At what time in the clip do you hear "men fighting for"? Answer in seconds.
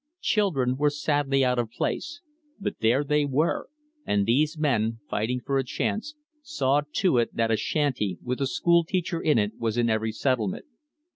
4.57-5.59